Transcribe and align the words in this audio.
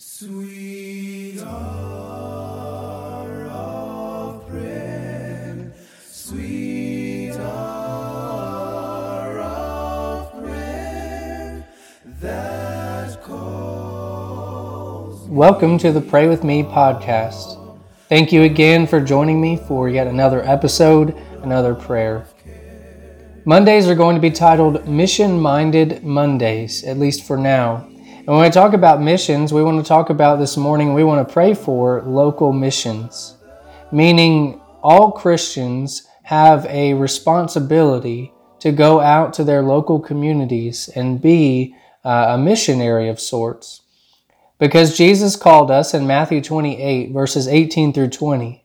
Sweet 0.00 1.40
hour 1.40 3.46
of 3.46 4.46
prayer, 4.46 5.72
sweet 6.08 7.32
hour 7.32 9.40
of 9.40 10.32
prayer 10.40 11.66
that 12.20 13.20
calls. 13.24 15.28
Welcome 15.28 15.78
to 15.78 15.90
the 15.90 16.00
Pray 16.00 16.28
With 16.28 16.44
Me 16.44 16.62
podcast. 16.62 17.58
Thank 18.08 18.30
you 18.30 18.44
again 18.44 18.86
for 18.86 19.00
joining 19.00 19.40
me 19.40 19.56
for 19.56 19.88
yet 19.88 20.06
another 20.06 20.48
episode, 20.48 21.16
another 21.42 21.74
prayer. 21.74 22.24
Mondays 23.44 23.88
are 23.88 23.96
going 23.96 24.14
to 24.14 24.22
be 24.22 24.30
titled 24.30 24.86
Mission 24.86 25.40
Minded 25.40 26.04
Mondays, 26.04 26.84
at 26.84 26.98
least 26.98 27.24
for 27.24 27.36
now. 27.36 27.88
And 28.28 28.36
when 28.36 28.44
we 28.44 28.50
talk 28.50 28.74
about 28.74 29.00
missions, 29.00 29.54
we 29.54 29.62
want 29.62 29.82
to 29.82 29.88
talk 29.88 30.10
about 30.10 30.38
this 30.38 30.58
morning, 30.58 30.92
we 30.92 31.02
want 31.02 31.26
to 31.26 31.32
pray 31.32 31.54
for 31.54 32.02
local 32.02 32.52
missions, 32.52 33.38
meaning 33.90 34.60
all 34.82 35.12
Christians 35.12 36.06
have 36.24 36.66
a 36.66 36.92
responsibility 36.92 38.34
to 38.58 38.70
go 38.70 39.00
out 39.00 39.32
to 39.32 39.44
their 39.44 39.62
local 39.62 39.98
communities 39.98 40.90
and 40.94 41.22
be 41.22 41.74
uh, 42.04 42.26
a 42.32 42.36
missionary 42.36 43.08
of 43.08 43.18
sorts. 43.18 43.80
Because 44.58 44.98
Jesus 44.98 45.34
called 45.34 45.70
us 45.70 45.94
in 45.94 46.06
Matthew 46.06 46.42
28, 46.42 47.10
verses 47.12 47.48
18 47.48 47.94
through 47.94 48.10
20. 48.10 48.62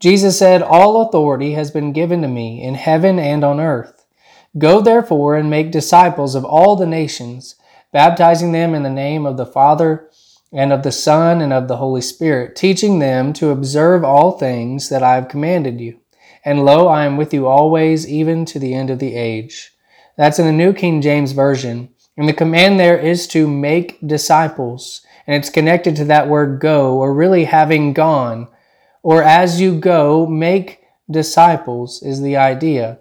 Jesus 0.00 0.36
said, 0.36 0.60
All 0.60 1.02
authority 1.02 1.52
has 1.52 1.70
been 1.70 1.92
given 1.92 2.20
to 2.22 2.28
me 2.28 2.60
in 2.60 2.74
heaven 2.74 3.20
and 3.20 3.44
on 3.44 3.60
earth. 3.60 4.06
Go 4.58 4.80
therefore 4.80 5.36
and 5.36 5.48
make 5.48 5.70
disciples 5.70 6.34
of 6.34 6.44
all 6.44 6.74
the 6.74 6.84
nations 6.84 7.54
baptizing 7.94 8.50
them 8.50 8.74
in 8.74 8.82
the 8.82 8.90
name 8.90 9.24
of 9.24 9.36
the 9.36 9.46
Father 9.46 10.10
and 10.52 10.72
of 10.72 10.82
the 10.82 10.90
Son 10.90 11.40
and 11.40 11.52
of 11.52 11.68
the 11.68 11.76
Holy 11.76 12.00
Spirit, 12.00 12.56
teaching 12.56 12.98
them 12.98 13.32
to 13.32 13.50
observe 13.50 14.02
all 14.02 14.32
things 14.32 14.88
that 14.88 15.04
I 15.04 15.14
have 15.14 15.28
commanded 15.28 15.80
you. 15.80 16.00
And 16.44 16.64
lo, 16.64 16.88
I 16.88 17.06
am 17.06 17.16
with 17.16 17.32
you 17.32 17.46
always, 17.46 18.08
even 18.08 18.44
to 18.46 18.58
the 18.58 18.74
end 18.74 18.90
of 18.90 18.98
the 18.98 19.14
age. 19.14 19.70
That's 20.16 20.40
in 20.40 20.44
the 20.44 20.52
New 20.52 20.72
King 20.72 21.02
James 21.02 21.30
Version. 21.30 21.88
And 22.16 22.28
the 22.28 22.32
command 22.32 22.80
there 22.80 22.98
is 22.98 23.28
to 23.28 23.46
make 23.46 24.04
disciples. 24.04 25.06
And 25.28 25.36
it's 25.36 25.48
connected 25.48 25.94
to 25.96 26.04
that 26.06 26.28
word 26.28 26.60
go, 26.60 26.96
or 26.96 27.14
really 27.14 27.44
having 27.44 27.92
gone. 27.92 28.48
Or 29.04 29.22
as 29.22 29.60
you 29.60 29.78
go, 29.78 30.26
make 30.26 30.80
disciples 31.08 32.02
is 32.02 32.20
the 32.20 32.36
idea. 32.36 32.98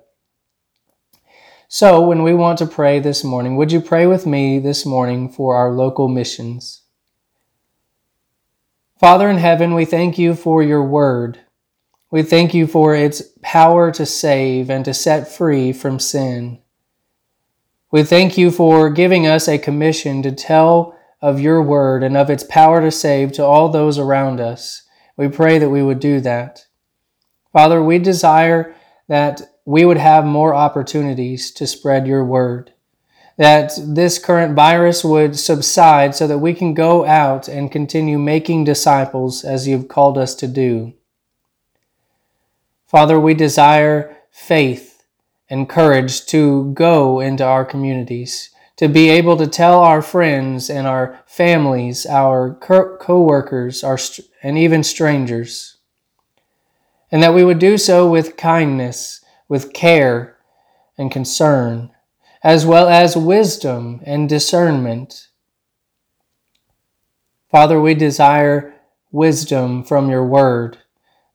So, 1.76 2.02
when 2.02 2.22
we 2.22 2.36
want 2.36 2.60
to 2.60 2.68
pray 2.68 3.00
this 3.00 3.24
morning, 3.24 3.56
would 3.56 3.72
you 3.72 3.82
pray 3.82 4.06
with 4.06 4.28
me 4.28 4.60
this 4.60 4.86
morning 4.86 5.28
for 5.28 5.56
our 5.56 5.72
local 5.72 6.08
missions? 6.08 6.84
Father 9.00 9.28
in 9.28 9.38
heaven, 9.38 9.74
we 9.74 9.84
thank 9.84 10.20
you 10.20 10.36
for 10.36 10.62
your 10.62 10.84
word. 10.84 11.40
We 12.12 12.22
thank 12.22 12.54
you 12.54 12.68
for 12.68 12.94
its 12.94 13.24
power 13.42 13.92
to 13.92 14.06
save 14.06 14.70
and 14.70 14.86
to 14.86 14.94
set 14.94 15.28
free 15.28 15.74
from 15.74 15.98
sin. 15.98 16.60
We 17.92 18.04
thank 18.04 18.38
you 18.38 18.52
for 18.52 18.92
giving 18.92 19.26
us 19.26 19.48
a 19.48 19.58
commission 19.58 20.22
to 20.22 20.32
tell 20.32 20.96
of 21.24 21.40
your 21.40 21.60
word 21.60 22.04
and 22.04 22.16
of 22.16 22.30
its 22.30 22.44
power 22.44 22.82
to 22.82 22.92
save 22.92 23.32
to 23.32 23.44
all 23.44 23.70
those 23.70 23.98
around 23.98 24.40
us. 24.40 24.84
We 25.18 25.28
pray 25.28 25.58
that 25.58 25.72
we 25.72 25.82
would 25.82 26.00
do 26.00 26.20
that. 26.20 26.68
Father, 27.52 27.82
we 27.82 27.98
desire 27.98 28.76
that 29.08 29.42
we 29.66 29.86
would 29.86 29.98
have 29.98 30.26
more 30.26 30.54
opportunities 30.54 31.52
to 31.52 31.68
spread 31.68 32.08
your 32.08 32.24
word. 32.24 32.74
That 33.38 33.72
this 33.82 34.20
current 34.20 34.56
virus 34.56 35.04
would 35.04 35.40
subside 35.40 36.14
so 36.16 36.28
that 36.28 36.38
we 36.38 36.54
can 36.54 36.74
go 36.74 37.06
out 37.06 37.48
and 37.48 37.72
continue 37.72 38.20
making 38.20 38.66
disciples 38.66 39.44
as 39.44 39.68
you've 39.68 39.88
called 39.88 40.18
us 40.18 40.36
to 40.36 40.48
do. 40.48 40.94
Father, 42.86 43.20
we 43.20 43.34
desire 43.34 44.18
faith 44.30 45.04
and 45.50 45.68
courage 45.68 46.26
to 46.28 46.72
go 46.74 47.20
into 47.20 47.44
our 47.44 47.66
communities, 47.66 48.52
to 48.76 48.88
be 48.88 49.10
able 49.10 49.36
to 49.38 49.48
tell 49.48 49.80
our 49.80 50.02
friends 50.02 50.70
and 50.70 50.86
our 50.86 51.20
families, 51.26 52.06
our 52.06 52.54
co 52.54 53.24
workers, 53.24 53.84
our, 53.84 53.98
and 54.44 54.60
even 54.60 54.84
strangers, 54.84 55.78
and 57.12 57.24
that 57.24 57.34
we 57.34 57.44
would 57.44 57.60
do 57.60 57.80
so 57.80 58.08
with 58.08 58.38
kindness 58.38 59.23
with 59.54 59.72
care 59.72 60.36
and 60.98 61.12
concern, 61.12 61.92
as 62.44 62.66
well 62.66 62.90
as 62.90 63.16
wisdom 63.16 64.02
and 64.04 64.28
discernment. 64.28 65.28
Father, 67.52 67.80
we 67.80 67.94
desire 67.94 68.74
wisdom 69.12 69.84
from 69.84 70.10
your 70.10 70.26
word, 70.26 70.80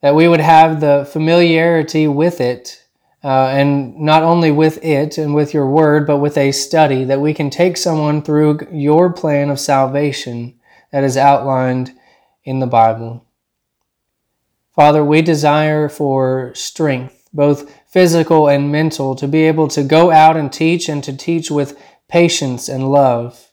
that 0.02 0.16
we 0.16 0.26
would 0.26 0.40
have 0.40 0.80
the 0.80 1.08
familiarity 1.12 2.08
with 2.08 2.40
it, 2.40 2.84
uh, 3.22 3.50
and 3.50 3.96
not 4.00 4.24
only 4.24 4.50
with 4.50 4.84
it 4.84 5.16
and 5.16 5.32
with 5.32 5.54
your 5.54 5.70
word, 5.70 6.04
but 6.04 6.18
with 6.18 6.36
a 6.36 6.50
study, 6.50 7.04
that 7.04 7.20
we 7.20 7.32
can 7.32 7.50
take 7.50 7.76
someone 7.76 8.20
through 8.20 8.58
your 8.72 9.12
plan 9.12 9.48
of 9.48 9.60
salvation 9.60 10.58
that 10.90 11.04
is 11.04 11.16
outlined 11.16 11.92
in 12.42 12.58
the 12.58 12.66
Bible. 12.66 13.24
Father, 14.74 15.04
we 15.04 15.22
desire 15.22 15.88
for 15.88 16.52
strength 16.56 17.17
both 17.32 17.72
physical 17.86 18.48
and 18.48 18.72
mental, 18.72 19.14
to 19.14 19.28
be 19.28 19.42
able 19.44 19.68
to 19.68 19.82
go 19.82 20.10
out 20.10 20.36
and 20.36 20.52
teach 20.52 20.88
and 20.88 21.02
to 21.04 21.16
teach 21.16 21.50
with 21.50 21.78
patience 22.08 22.68
and 22.68 22.90
love. 22.90 23.50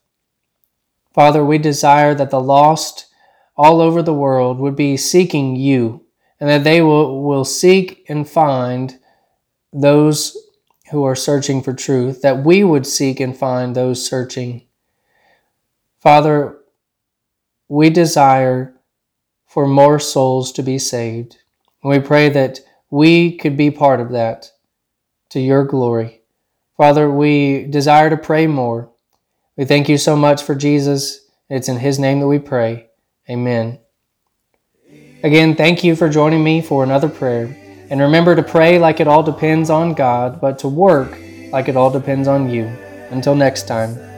Father, 1.13 1.43
we 1.45 1.57
desire 1.57 2.13
that 2.15 2.29
the 2.29 2.41
lost 2.41 3.07
all 3.55 3.79
over 3.81 4.01
the 4.01 4.13
world 4.13 4.59
would 4.59 4.75
be 4.75 4.97
seeking 4.97 5.55
you 5.55 6.05
and 6.39 6.49
that 6.49 6.63
they 6.63 6.81
will, 6.81 7.23
will 7.23 7.45
seek 7.45 8.05
and 8.09 8.27
find 8.27 8.99
those 9.71 10.37
who 10.91 11.03
are 11.03 11.15
searching 11.15 11.61
for 11.61 11.73
truth, 11.73 12.21
that 12.21 12.43
we 12.43 12.63
would 12.63 12.85
seek 12.85 13.19
and 13.19 13.35
find 13.35 13.75
those 13.75 14.05
searching. 14.05 14.63
Father, 15.99 16.57
we 17.67 17.89
desire 17.89 18.75
for 19.47 19.65
more 19.65 19.99
souls 19.99 20.51
to 20.51 20.61
be 20.61 20.77
saved. 20.77 21.37
And 21.81 21.89
we 21.91 21.99
pray 21.99 22.29
that 22.29 22.59
we 22.95 23.35
could 23.35 23.57
be 23.57 23.69
part 23.69 23.99
of 23.99 24.11
that 24.11 24.49
to 25.27 25.37
your 25.37 25.65
glory. 25.65 26.21
Father, 26.77 27.11
we 27.11 27.65
desire 27.65 28.09
to 28.09 28.15
pray 28.15 28.47
more. 28.47 28.89
We 29.57 29.65
thank 29.65 29.89
you 29.89 29.97
so 29.97 30.15
much 30.15 30.41
for 30.41 30.55
Jesus. 30.55 31.29
It's 31.49 31.67
in 31.67 31.77
his 31.77 31.99
name 31.99 32.21
that 32.21 32.27
we 32.27 32.39
pray. 32.39 32.87
Amen. 33.29 33.79
Again, 35.23 35.57
thank 35.57 35.83
you 35.83 35.97
for 35.97 36.07
joining 36.07 36.41
me 36.41 36.61
for 36.61 36.85
another 36.85 37.09
prayer. 37.09 37.53
And 37.89 37.99
remember 37.99 38.33
to 38.33 38.43
pray 38.43 38.79
like 38.79 39.01
it 39.01 39.09
all 39.09 39.23
depends 39.23 39.69
on 39.69 39.93
God, 39.93 40.39
but 40.39 40.57
to 40.59 40.69
work 40.69 41.19
like 41.51 41.67
it 41.67 41.75
all 41.75 41.91
depends 41.91 42.29
on 42.29 42.49
you. 42.49 42.63
Until 43.09 43.35
next 43.35 43.67
time. 43.67 44.14